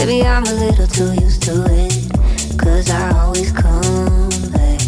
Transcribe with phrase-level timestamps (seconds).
[0.00, 4.80] Maybe I'm a little too used to it, cause I always come back.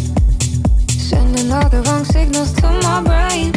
[0.89, 3.53] Sending all the wrong signals to my brain,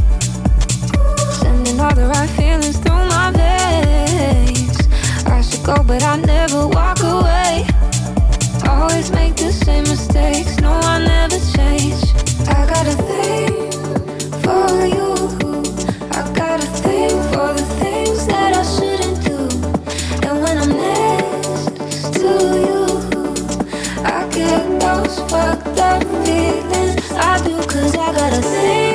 [1.32, 4.76] sending all the right feelings through my veins.
[5.26, 7.66] I should go, but I never walk away.
[8.68, 12.04] Always make the same mistakes, no, I never change.
[12.48, 13.72] I got a thing
[14.44, 15.14] for you,
[16.12, 17.95] I got a thing for the thing.
[25.88, 28.85] I do cause I gotta think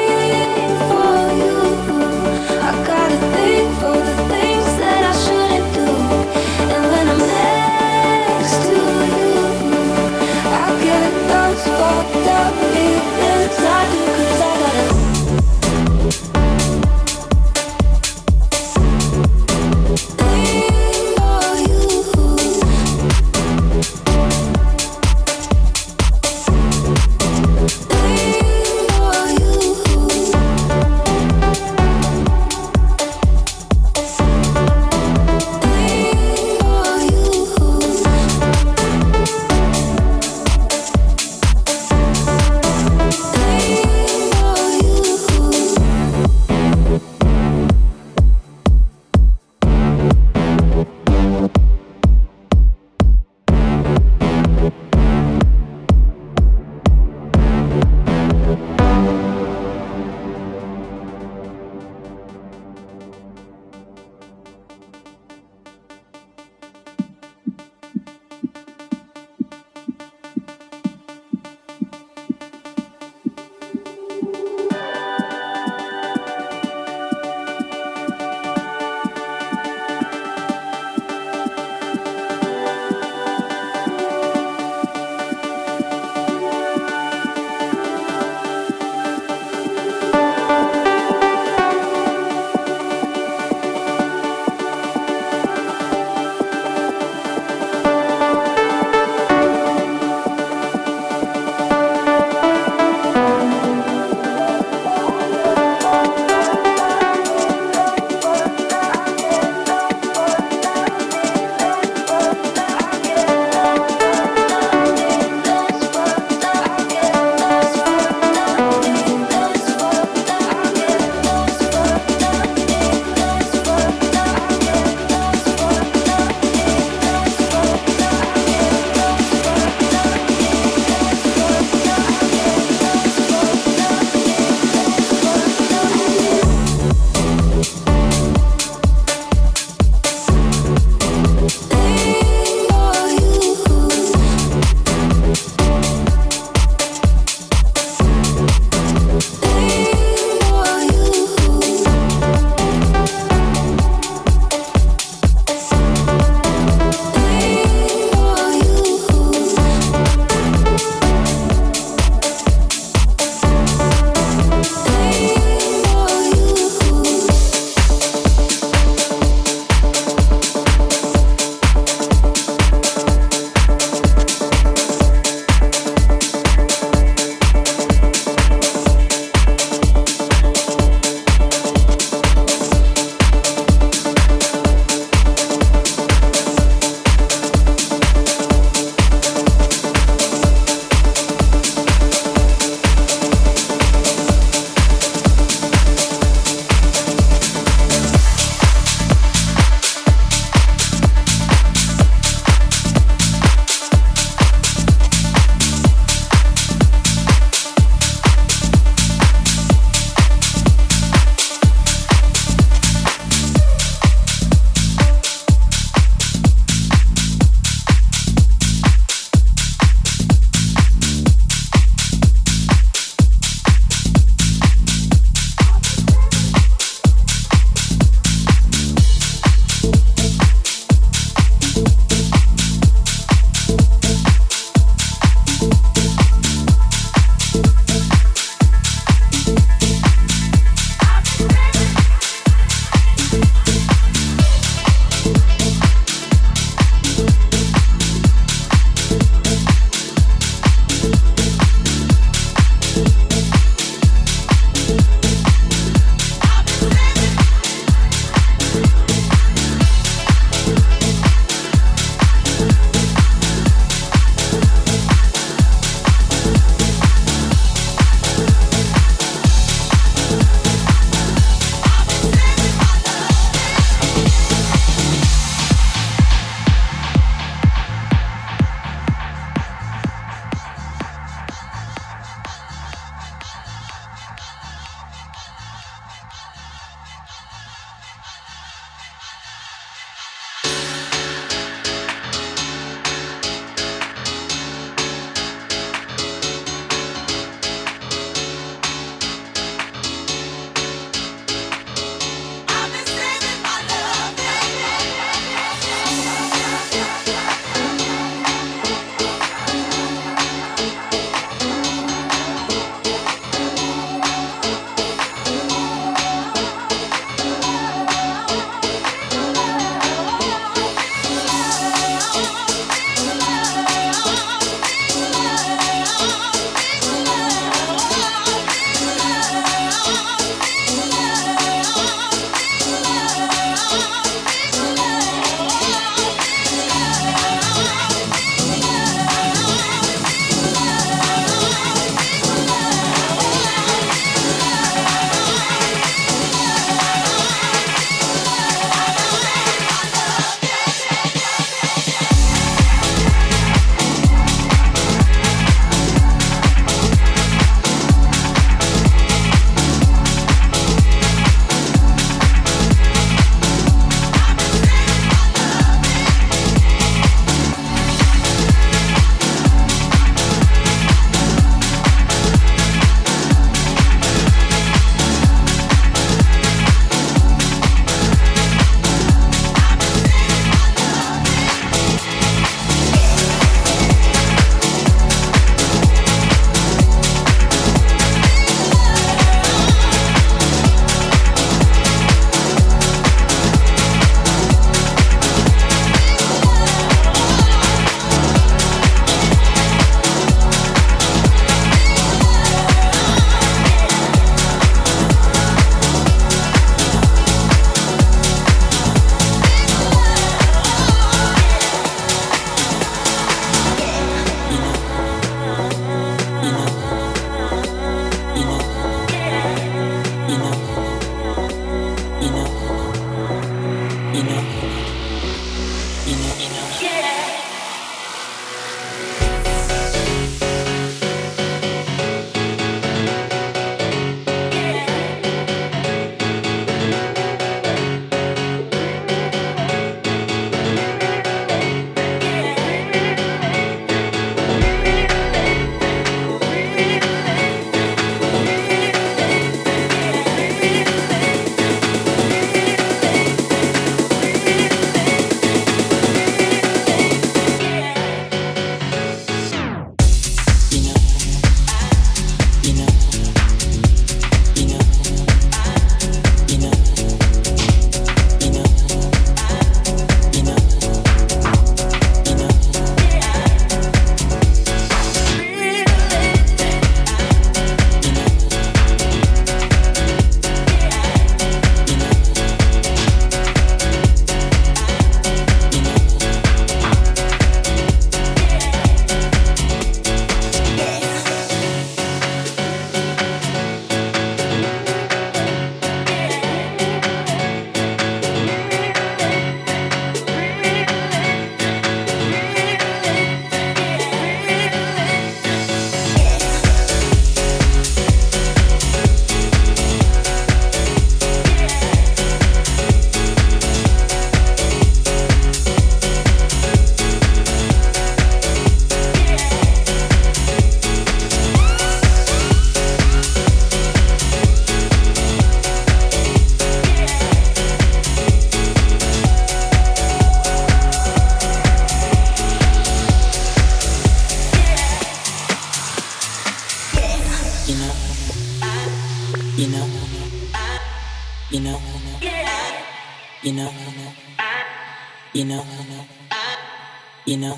[547.43, 547.75] You know,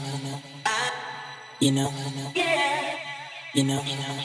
[1.61, 1.89] you know,
[2.35, 2.95] yeah.
[3.53, 4.19] you know, you know.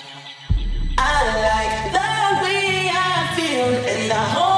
[0.99, 4.58] I like the way I feel in the whole.